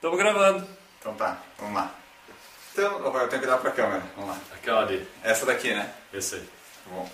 Estamos 0.00 0.16
gravando. 0.16 0.66
Então 0.98 1.12
tá, 1.12 1.36
vamos 1.58 1.74
lá. 1.74 1.94
Então, 2.72 3.14
eu 3.18 3.28
tenho 3.28 3.42
que 3.42 3.46
dar 3.46 3.58
pra 3.58 3.70
câmera, 3.70 4.02
vamos 4.16 4.30
lá. 4.30 4.40
Aquela 4.54 4.80
ali. 4.80 5.06
Essa 5.22 5.44
daqui, 5.44 5.74
né? 5.74 5.92
Esse 6.10 6.36
aí. 6.36 6.48
Bom. 6.86 7.10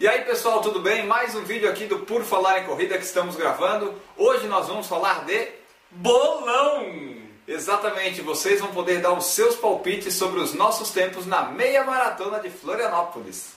E 0.00 0.08
aí 0.08 0.22
pessoal, 0.22 0.62
tudo 0.62 0.80
bem? 0.80 1.06
Mais 1.06 1.34
um 1.34 1.44
vídeo 1.44 1.68
aqui 1.68 1.84
do 1.84 1.98
Por 1.98 2.24
Falar 2.24 2.60
em 2.60 2.64
Corrida 2.64 2.96
que 2.96 3.04
estamos 3.04 3.36
gravando. 3.36 4.00
Hoje 4.16 4.46
nós 4.46 4.66
vamos 4.66 4.86
falar 4.86 5.26
de 5.26 5.46
Bolão! 5.90 7.18
Exatamente, 7.46 8.22
vocês 8.22 8.60
vão 8.60 8.72
poder 8.72 9.02
dar 9.02 9.12
os 9.12 9.26
seus 9.26 9.54
palpites 9.56 10.14
sobre 10.14 10.40
os 10.40 10.54
nossos 10.54 10.90
tempos 10.90 11.26
na 11.26 11.42
meia 11.42 11.84
maratona 11.84 12.40
de 12.40 12.48
Florianópolis. 12.48 13.56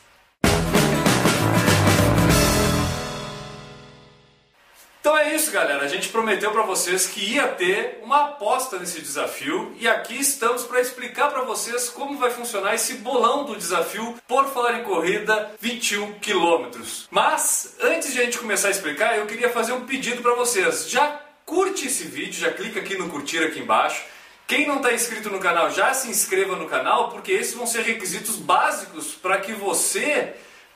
Então 5.05 5.15
é 5.15 5.35
isso, 5.35 5.51
galera. 5.51 5.83
A 5.83 5.87
gente 5.87 6.09
prometeu 6.09 6.49
para 6.49 6.63
vocês 6.63 7.05
que 7.05 7.33
ia 7.33 7.47
ter 7.47 7.99
uma 8.01 8.23
aposta 8.23 8.79
nesse 8.79 8.99
desafio 8.99 9.71
e 9.79 9.87
aqui 9.87 10.19
estamos 10.19 10.63
para 10.63 10.81
explicar 10.81 11.29
para 11.29 11.43
vocês 11.43 11.89
como 11.89 12.17
vai 12.17 12.31
funcionar 12.31 12.73
esse 12.73 12.95
bolão 12.95 13.45
do 13.45 13.55
desafio 13.55 14.15
por 14.27 14.47
falar 14.47 14.79
em 14.79 14.83
corrida 14.83 15.51
21 15.61 16.13
quilômetros. 16.13 17.07
Mas 17.11 17.75
antes 17.83 18.13
de 18.13 18.19
a 18.19 18.23
gente 18.23 18.39
começar 18.39 18.69
a 18.69 18.71
explicar, 18.71 19.15
eu 19.15 19.27
queria 19.27 19.51
fazer 19.51 19.73
um 19.73 19.85
pedido 19.85 20.23
para 20.23 20.33
vocês. 20.33 20.89
Já 20.89 21.21
curte 21.45 21.85
esse 21.85 22.05
vídeo, 22.05 22.39
já 22.39 22.51
clica 22.51 22.79
aqui 22.79 22.97
no 22.97 23.07
curtir 23.07 23.43
aqui 23.43 23.59
embaixo. 23.59 24.03
Quem 24.47 24.67
não 24.67 24.77
está 24.77 24.91
inscrito 24.91 25.29
no 25.29 25.37
canal, 25.37 25.69
já 25.69 25.93
se 25.93 26.09
inscreva 26.09 26.55
no 26.55 26.65
canal, 26.67 27.11
porque 27.11 27.31
esses 27.31 27.53
vão 27.53 27.67
ser 27.67 27.83
requisitos 27.83 28.37
básicos 28.37 29.13
para 29.13 29.37
que 29.37 29.53
você 29.53 30.33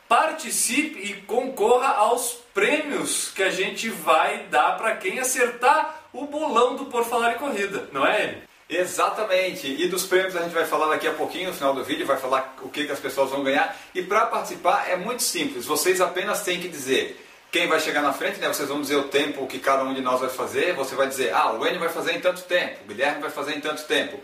participe 0.10 1.00
e 1.00 1.14
concorra 1.22 1.90
aos 1.90 2.40
prêmios 2.52 3.32
que 3.34 3.44
a 3.44 3.52
gente 3.52 3.90
vai 3.90 4.48
dar 4.50 4.76
para 4.76 4.96
quem 4.96 5.20
acertar 5.20 6.04
o 6.12 6.26
bolão 6.26 6.76
do 6.76 6.86
Por 6.86 7.06
Falar 7.06 7.36
em 7.36 7.38
Corrida, 7.38 7.88
não 7.92 8.06
é? 8.06 8.40
Exatamente, 8.68 9.68
e 9.68 9.88
dos 9.88 10.06
prêmios 10.06 10.36
a 10.36 10.42
gente 10.42 10.54
vai 10.54 10.66
falar 10.66 10.88
daqui 10.88 11.08
a 11.08 11.14
pouquinho, 11.14 11.50
no 11.50 11.56
final 11.56 11.74
do 11.74 11.84
vídeo, 11.84 12.06
vai 12.06 12.18
falar 12.18 12.56
o 12.62 12.70
que, 12.70 12.86
que 12.86 12.92
as 12.92 13.00
pessoas 13.00 13.30
vão 13.30 13.44
ganhar. 13.44 13.76
E 13.94 14.02
para 14.02 14.26
participar 14.26 14.90
é 14.90 14.96
muito 14.96 15.22
simples, 15.22 15.66
vocês 15.66 16.02
apenas 16.02 16.42
têm 16.42 16.60
que 16.60 16.68
dizer 16.68 17.26
quem 17.52 17.68
vai 17.68 17.80
chegar 17.80 18.02
na 18.02 18.14
frente, 18.14 18.40
né? 18.40 18.48
Vocês 18.48 18.70
vão 18.70 18.82
dizer 18.82 18.96
o 18.96 19.08
tempo 19.08 19.48
que 19.48 19.58
cada 19.58 19.84
um 19.84 19.94
de 19.94 20.02
nós 20.02 20.20
vai 20.20 20.30
fazer. 20.30 20.74
Você 20.76 20.94
vai 20.94 21.08
dizer, 21.08 21.34
ah, 21.34 21.52
o 21.54 21.66
Enio 21.66 21.80
vai 21.80 21.90
fazer 21.90 22.16
em 22.16 22.22
tanto 22.22 22.44
tempo, 22.44 22.84
o 22.84 22.88
Guilherme 22.88 23.22
vai 23.22 23.32
fazer 23.32 23.56
em 23.56 23.60
tanto 23.60 23.84
tempo. 23.86 24.20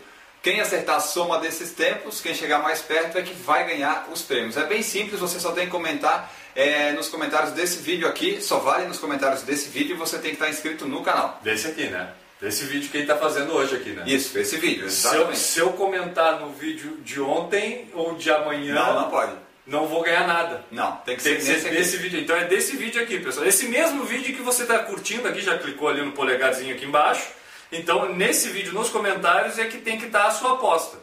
Quem 0.46 0.60
acertar 0.60 0.94
a 0.94 1.00
soma 1.00 1.40
desses 1.40 1.72
tempos, 1.72 2.20
quem 2.20 2.32
chegar 2.32 2.60
mais 2.62 2.80
perto 2.80 3.18
é 3.18 3.22
que 3.22 3.34
vai 3.34 3.66
ganhar 3.66 4.06
os 4.12 4.22
prêmios. 4.22 4.56
É 4.56 4.64
bem 4.64 4.80
simples, 4.80 5.18
você 5.18 5.40
só 5.40 5.50
tem 5.50 5.64
que 5.64 5.72
comentar 5.72 6.32
é, 6.54 6.92
nos 6.92 7.08
comentários 7.08 7.50
desse 7.50 7.78
vídeo 7.82 8.06
aqui, 8.06 8.40
só 8.40 8.60
vale 8.60 8.86
nos 8.86 8.96
comentários 9.00 9.42
desse 9.42 9.68
vídeo 9.70 9.96
e 9.96 9.98
você 9.98 10.18
tem 10.18 10.30
que 10.30 10.36
estar 10.36 10.48
inscrito 10.48 10.86
no 10.86 11.02
canal. 11.02 11.40
Desse 11.42 11.66
aqui, 11.66 11.88
né? 11.88 12.12
Desse 12.40 12.64
vídeo 12.64 12.88
que 12.88 12.96
ele 12.96 13.02
está 13.02 13.16
fazendo 13.16 13.54
hoje 13.54 13.74
aqui, 13.74 13.90
né? 13.90 14.04
Isso, 14.06 14.38
esse 14.38 14.56
vídeo, 14.58 14.88
Se 14.88 15.06
eu, 15.08 15.12
exatamente. 15.14 15.38
se 15.40 15.58
eu 15.58 15.70
comentar 15.72 16.38
no 16.38 16.52
vídeo 16.52 16.96
de 17.02 17.20
ontem 17.20 17.90
ou 17.92 18.14
de 18.14 18.30
amanhã, 18.30 18.72
Não, 18.72 19.00
não 19.00 19.10
pode. 19.10 19.32
não 19.66 19.88
vou 19.88 20.00
ganhar 20.02 20.28
nada. 20.28 20.64
Não, 20.70 20.92
tem 20.98 21.16
que 21.16 21.24
Tem 21.24 21.34
que 21.38 21.42
ser 21.42 21.54
ser 21.54 21.54
nesse 21.54 21.66
aqui. 21.66 21.76
desse 21.76 21.96
vídeo. 21.96 22.20
Então 22.20 22.36
é 22.36 22.44
desse 22.44 22.76
vídeo 22.76 23.02
aqui, 23.02 23.18
pessoal. 23.18 23.44
Esse 23.44 23.66
mesmo 23.66 24.04
vídeo 24.04 24.32
que 24.36 24.42
você 24.42 24.62
está 24.62 24.78
curtindo 24.78 25.26
aqui, 25.26 25.40
já 25.40 25.58
clicou 25.58 25.88
ali 25.88 26.02
no 26.02 26.12
polegarzinho 26.12 26.72
aqui 26.72 26.84
embaixo. 26.84 27.34
Então, 27.70 28.14
nesse 28.14 28.48
vídeo, 28.48 28.72
nos 28.72 28.88
comentários, 28.90 29.58
é 29.58 29.64
que 29.66 29.78
tem 29.78 29.98
que 29.98 30.06
estar 30.06 30.26
a 30.26 30.30
sua 30.30 30.52
aposta. 30.52 30.98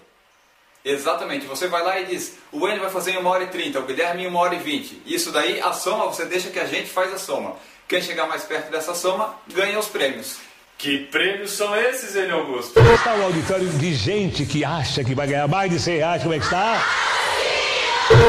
Exatamente, 0.85 1.45
você 1.45 1.67
vai 1.67 1.81
lá 1.81 1.99
e 1.99 2.05
diz, 2.05 2.33
o 2.51 2.67
Enio 2.67 2.81
vai 2.81 2.89
fazer 2.89 3.11
em 3.11 3.17
1 3.17 3.25
hora 3.25 3.43
e 3.43 3.47
30, 3.47 3.79
o 3.79 3.83
Guilherme 3.83 4.23
em 4.23 4.27
1 4.27 4.35
hora 4.35 4.55
e 4.55 4.59
20. 4.59 5.03
Isso 5.05 5.31
daí, 5.31 5.61
a 5.61 5.71
soma, 5.71 6.05
você 6.05 6.25
deixa 6.25 6.49
que 6.49 6.59
a 6.59 6.65
gente 6.65 6.89
faz 6.89 7.13
a 7.13 7.17
soma. 7.17 7.55
Quem 7.87 8.01
chegar 8.01 8.27
mais 8.27 8.43
perto 8.43 8.69
dessa 8.69 8.93
soma, 8.93 9.33
ganha 9.53 9.79
os 9.79 9.87
prêmios. 9.87 10.37
Que 10.77 10.99
prêmios 11.05 11.51
são 11.51 11.73
esses, 11.75 12.15
Enio 12.15 12.35
Augusto? 12.35 12.77
Está 12.79 13.15
o 13.15 13.23
auditório 13.23 13.69
de 13.69 13.93
gente 13.93 14.45
que 14.45 14.65
acha 14.65 15.03
que 15.03 15.15
vai 15.15 15.27
ganhar 15.27 15.47
mais 15.47 15.71
de 15.71 15.79
100 15.79 15.97
reais, 15.97 16.21
como 16.21 16.33
é 16.33 16.39
que 16.39 16.45
está? 16.45 17.12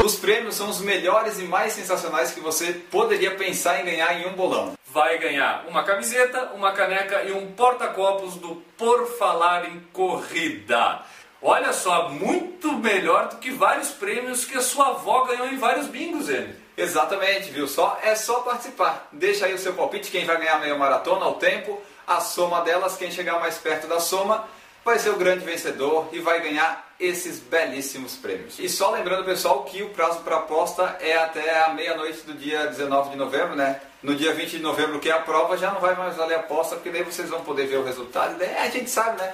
Os 0.03 0.15
prêmios 0.15 0.55
são 0.55 0.69
os 0.69 0.79
melhores 0.79 1.37
e 1.37 1.43
mais 1.43 1.73
sensacionais 1.73 2.31
que 2.31 2.39
você 2.39 2.71
poderia 2.89 3.35
pensar 3.35 3.81
em 3.81 3.85
ganhar 3.85 4.13
em 4.19 4.27
um 4.27 4.33
bolão. 4.33 4.73
Vai 4.87 5.17
ganhar 5.17 5.65
uma 5.67 5.83
camiseta, 5.83 6.51
uma 6.53 6.71
caneca 6.71 7.23
e 7.23 7.33
um 7.33 7.51
porta-copos 7.51 8.35
do 8.35 8.55
Por 8.77 9.05
Falar 9.17 9.69
em 9.69 9.79
Corrida. 9.91 11.01
Olha 11.41 11.73
só, 11.73 12.09
muito 12.09 12.73
melhor 12.73 13.27
do 13.27 13.37
que 13.37 13.51
vários 13.51 13.89
prêmios 13.89 14.45
que 14.45 14.57
a 14.57 14.61
sua 14.61 14.89
avó 14.89 15.25
ganhou 15.25 15.47
em 15.47 15.57
vários 15.57 15.87
bingos, 15.87 16.29
Enio. 16.29 16.55
Exatamente, 16.77 17.51
viu 17.51 17.67
só? 17.67 17.99
É 18.01 18.15
só 18.15 18.39
participar. 18.39 19.07
Deixa 19.11 19.45
aí 19.45 19.53
o 19.53 19.57
seu 19.57 19.73
palpite, 19.73 20.09
quem 20.09 20.25
vai 20.25 20.37
ganhar 20.37 20.55
a 20.55 20.59
meia 20.59 20.75
maratona, 20.75 21.27
o 21.27 21.35
tempo, 21.35 21.81
a 22.07 22.21
soma 22.21 22.61
delas, 22.61 22.97
quem 22.97 23.11
chegar 23.11 23.39
mais 23.39 23.57
perto 23.57 23.87
da 23.87 23.99
soma, 23.99 24.47
vai 24.83 24.99
ser 24.99 25.09
o 25.09 25.17
grande 25.17 25.43
vencedor 25.43 26.07
e 26.11 26.19
vai 26.19 26.41
ganhar 26.41 26.84
esses 26.99 27.39
belíssimos 27.39 28.15
prêmios. 28.15 28.57
E 28.57 28.69
só 28.69 28.91
lembrando, 28.91 29.25
pessoal, 29.25 29.63
que 29.63 29.83
o 29.83 29.89
prazo 29.89 30.19
para 30.21 30.37
aposta 30.37 30.97
é 31.01 31.15
até 31.17 31.63
a 31.63 31.73
meia-noite 31.73 32.21
do 32.21 32.33
dia 32.33 32.67
19 32.67 33.11
de 33.11 33.15
novembro, 33.17 33.55
né? 33.55 33.81
No 34.01 34.15
dia 34.15 34.33
20 34.33 34.51
de 34.51 34.59
novembro, 34.59 34.99
que 34.99 35.09
é 35.09 35.13
a 35.13 35.19
prova, 35.19 35.57
já 35.57 35.71
não 35.71 35.81
vai 35.81 35.95
mais 35.95 36.15
valer 36.15 36.35
a 36.35 36.39
aposta, 36.39 36.75
porque 36.75 36.89
daí 36.89 37.03
vocês 37.03 37.29
vão 37.29 37.43
poder 37.43 37.67
ver 37.67 37.77
o 37.77 37.83
resultado. 37.83 38.37
Daí 38.37 38.55
a 38.55 38.69
gente 38.69 38.89
sabe, 38.89 39.21
né? 39.21 39.33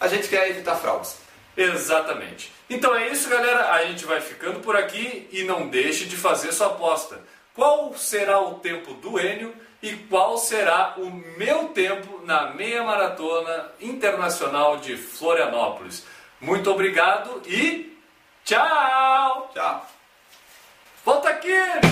A 0.00 0.06
gente 0.06 0.28
quer 0.28 0.48
evitar 0.50 0.76
fraudes. 0.76 1.16
Exatamente. 1.56 2.52
Então 2.68 2.94
é 2.94 3.08
isso, 3.08 3.28
galera. 3.28 3.72
A 3.72 3.84
gente 3.84 4.04
vai 4.04 4.20
ficando 4.20 4.60
por 4.60 4.76
aqui 4.76 5.28
e 5.32 5.42
não 5.44 5.68
deixe 5.68 6.04
de 6.04 6.16
fazer 6.16 6.52
sua 6.52 6.68
aposta. 6.68 7.20
Qual 7.54 7.94
será 7.94 8.40
o 8.40 8.54
tempo 8.54 8.94
do 8.94 9.20
Enio 9.20 9.54
e 9.82 9.92
qual 9.92 10.38
será 10.38 10.94
o 10.96 11.10
meu 11.36 11.68
tempo 11.68 12.22
na 12.24 12.50
meia 12.50 12.82
maratona 12.82 13.70
internacional 13.80 14.78
de 14.78 14.96
Florianópolis? 14.96 16.04
Muito 16.42 16.72
obrigado 16.72 17.40
e 17.46 17.96
tchau! 18.44 19.48
Tchau! 19.54 19.86
Volta 21.04 21.28
aqui! 21.28 21.91